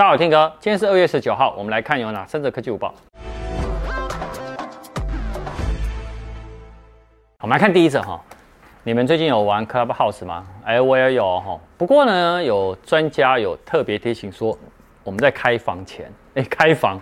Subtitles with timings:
[0.00, 2.94] 大家好，天哥，今天是二月十九号，我们来看有哪三则科技午报。
[7.42, 8.18] 我们来看第一则哈，
[8.82, 10.46] 你们最近有玩 Clubhouse 吗？
[10.64, 11.60] 哎，我也有哈。
[11.76, 14.58] 不过呢，有专家有特别提醒说，
[15.04, 16.98] 我们在开房前， 哎，开房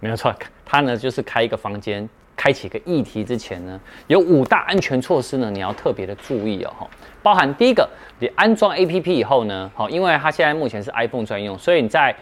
[0.00, 0.34] 没有错，
[0.64, 6.88] 他呢就是开一个房间，开启一个议题之前呢，有五大安全措施呢，你要特别的注意哦哈。
[7.22, 7.86] 包含第一个，
[8.18, 12.14] 你安装 APP 以后呢，好，因为它现在目前是 iPhone 专用，所以你在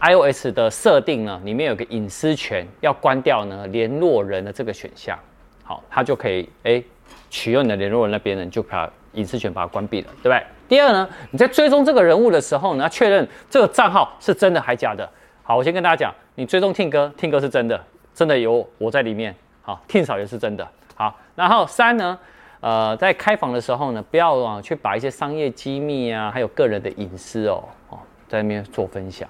[0.00, 5.18] iOS 的设定呢，里面有个隐私权，要关掉呢联络人的这个选项，
[5.62, 6.84] 好，它就可以哎、欸、
[7.30, 10.42] 取用你的联络人那边呢，你就把隐私权把它关闭了，对不对？
[10.68, 15.08] 第二呢，你在追踪这个人物的时候呢，要确认这个账号是真的还假的。
[15.42, 19.34] 好，我先跟大家讲，你追踪听歌，听歌是真的，真的有我在里面。
[19.62, 20.68] 好听少也是真的。
[20.94, 22.18] 好，然后三呢，
[22.60, 27.98] 呃，在开房的时候呢，不要啊去把一些商业机密啊，还有个人的隐私哦，哦，
[28.28, 29.28] 在那边做分享。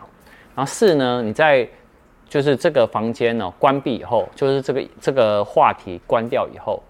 [0.56, 1.68] 然后四呢，你在
[2.28, 6.82] 就是这个房间呢、哦、关闭以后，就是这个这个话题关掉以后，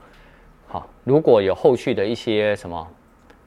[0.69, 2.87] 好，如果有后续的一些什么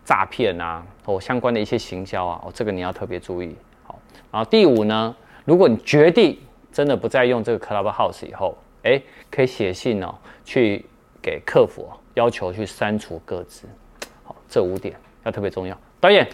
[0.03, 3.55] 诈骗啊或相关的一些行销啊，哦，这个你要特别注意。
[3.83, 3.97] 好，
[4.29, 6.37] 然后第五呢，如果你决定
[6.69, 10.85] 真的不再用这个 Clubhouse 以后，哎，可以写信哦，去
[11.21, 13.65] 给客服要求去删除各自。
[14.25, 15.75] 好，这五点要特别重要。
[16.01, 16.27] 导演，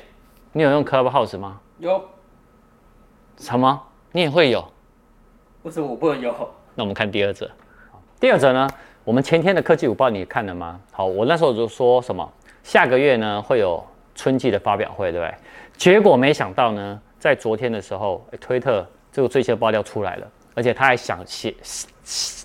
[0.51, 1.61] 你有用 Clubhouse 吗？
[1.77, 2.03] 有。
[3.37, 3.81] 什么？
[4.11, 4.63] 你也会有？
[5.63, 6.33] 为什么我不能有？
[6.73, 7.49] 那我们看第二者。
[8.19, 8.69] 第二者呢？
[9.03, 10.79] 我们前天的科技午报你看了吗？
[10.91, 12.27] 好，我那时候就说什么？
[12.63, 15.35] 下个月呢会有春季的发表会，对不对？
[15.77, 21.53] 结果没想到呢，在昨天的时候，推特这个最新的爆料出来了，而且他还想写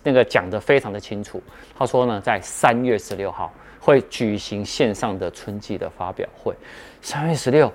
[0.02, 1.42] 那个讲得非常的清楚。
[1.78, 6.54] 他说呢，在三月十六号会举行线上的春季的发表会。
[7.00, 7.72] 三月十六，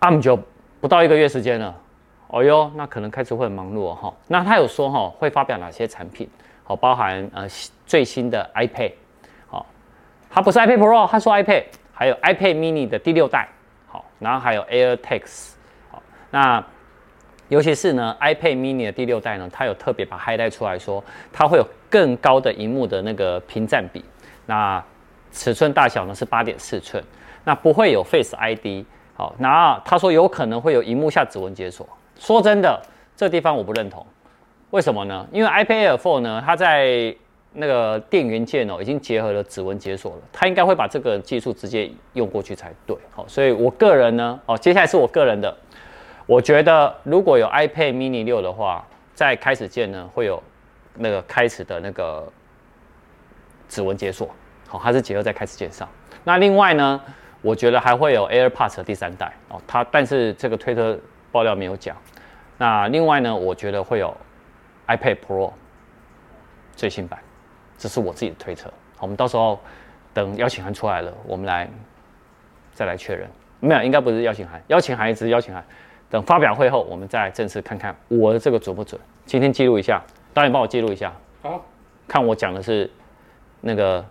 [0.00, 0.38] 阿姆就。
[0.80, 1.74] 不到一个月时间了，
[2.28, 4.14] 哦哟，那可能开始会很忙碌哈、哦。
[4.28, 6.28] 那他有说哈、哦，会发表哪些产品？
[6.62, 7.46] 好，包含呃
[7.84, 8.92] 最新的 iPad，
[9.48, 9.66] 好，
[10.30, 13.48] 他不是 iPad Pro，他说 iPad，还有 iPad Mini 的第六代，
[13.86, 15.52] 好，然后还有 AirTags，
[15.90, 16.62] 好，那
[17.48, 21.02] 尤其是呢 iPad Mini 的第六代呢，它有特别把 highlight 出来说，
[21.32, 24.04] 它会有更高的荧幕的那个屏占比，
[24.46, 24.80] 那
[25.32, 27.02] 尺寸大小呢是八点四寸，
[27.42, 28.84] 那不会有 Face ID。
[29.18, 31.84] 好，那他说有可能会有荧幕下指纹解锁。
[32.20, 32.80] 说真的，
[33.16, 34.06] 这地方我不认同。
[34.70, 35.26] 为什么呢？
[35.32, 37.12] 因为 iPad Air 4呢，它在
[37.52, 40.18] 那个电源键哦，已经结合了指纹解锁了。
[40.32, 42.96] 它应该会把这个技术直接用过去才对。
[43.10, 45.52] 好，所以我个人呢，哦，接下来是我个人的，
[46.24, 50.40] 我觉得如果有 iPad Mini 六的话，在开始键呢会有
[50.94, 52.24] 那个开始的那个
[53.68, 54.28] 指纹解锁。
[54.68, 55.88] 好，它是结合在开始键上。
[56.22, 57.00] 那另外呢？
[57.42, 60.98] 我觉得还会有 AirPods 的第三代哦，它但是这个推特
[61.30, 61.96] 爆料没有讲。
[62.56, 64.16] 那另外呢，我觉得会有
[64.86, 65.52] iPad Pro
[66.74, 67.20] 最新版，
[67.76, 68.72] 这是我自己的推测。
[68.98, 69.60] 我们到时候
[70.12, 71.68] 等邀请函出来了，我们来
[72.72, 73.28] 再来确认。
[73.60, 75.64] 没有，应该不是邀请函，邀请函只是邀请函。
[76.10, 79.00] 等发表会后，我们再正式看看我的这个准不准。
[79.26, 81.12] 今天记录一下，导演帮我记录一下。
[81.42, 81.64] 好，
[82.08, 82.90] 看我讲的是
[83.60, 84.04] 那个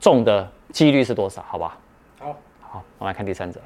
[0.00, 1.78] 中的几率是多少，好吧？
[2.18, 2.36] 好，
[2.70, 3.60] 好我们来看第三者。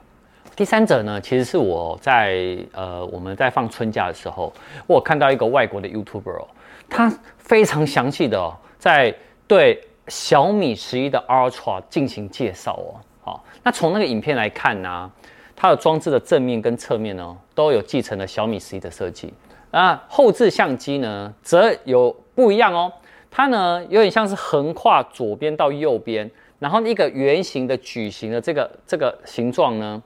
[0.56, 4.52] 第三者呢，其实是我在呃，我们在放春假的时候，
[4.86, 6.46] 我看到一个外国的 YouTuber 哦，
[6.88, 9.14] 他非常详细的哦，在
[9.46, 13.00] 对小米十一的 Ultra 进行介绍哦。
[13.22, 15.10] 好，那从那个影片来看呢，
[15.56, 19.32] 它的装置的正面跟侧面呢，都有继承了小米十一的设计。
[19.70, 22.92] 那后置相机呢，则有不一样哦，
[23.30, 26.30] 它呢有点像是横跨左边到右边。
[26.60, 30.00] 然后一个圆形的矩形的这个这个形状呢，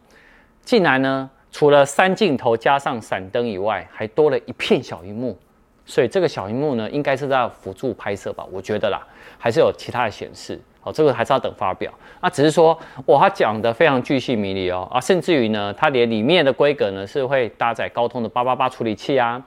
[0.63, 5.39] 竟然呢，除了三镜头加上闪灯以外，还多了一片小萤幕。
[5.85, 8.47] 所以这个小萤幕呢，应该是在辅助拍摄吧？
[8.51, 9.07] 我觉得啦，
[9.37, 10.59] 还是有其他的显示。
[10.83, 11.93] 哦，这个还是要等发表。
[12.21, 19.43] 那只是说，哇，他讲得非常巨细靡遗哦，啊，甚至于呢，它连里面的规格呢是会搭载高通的八八八处理器啊，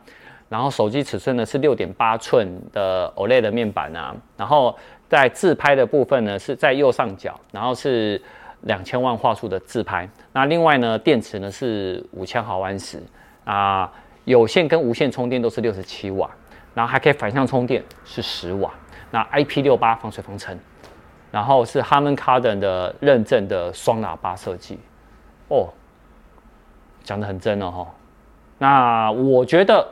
[0.49, 4.77] 然后手机尺寸呢是六点八寸的 OLED 面板啊，然后。
[5.09, 8.21] 在自拍的部分呢，是在右上角，然后是
[8.63, 10.05] 两千万画素的自拍。
[10.33, 13.01] 那另外呢，电池呢是五千毫安时
[13.45, 13.89] 啊，
[14.25, 16.29] 有线跟无线充电都是六十七瓦，
[16.73, 18.69] 然后还可以反向充电是十瓦。
[19.09, 20.59] 那 IP 六八防水防尘，
[21.31, 24.77] 然后是 Harman Kardon 的认证的双喇叭设计。
[25.47, 25.69] 哦，
[27.01, 27.87] 讲得很真哦。
[28.57, 29.87] 那我觉得，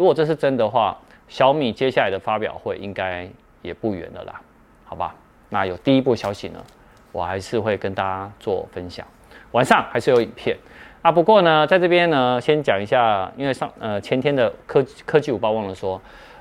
[0.00, 0.96] 如果这是真的话，
[1.28, 3.28] 小米接下来的发表会应该
[3.60, 4.40] 也不远了啦。
[4.86, 5.14] 好吧，
[5.50, 6.64] 那有第一步消息呢，
[7.12, 9.06] 我还是会跟大家做分享。
[9.52, 10.56] 晚上还是有影片，
[11.02, 11.12] 啊。
[11.12, 16.00] 不过呢，在这边呢，先讲一下，因为上呃前天的科科技五报忘了说，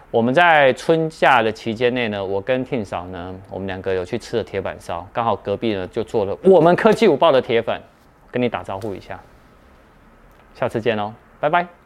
[0.10, 7.82] 我们在春假的期间内呢，我跟 Tim 嫂呢，我们两个有去吃了铁板烧，刚好隔壁呢就做了我们科技五报的铁粉，
[8.32, 9.20] 跟你打招呼一下，
[10.56, 11.79] 下次见喽，拜拜。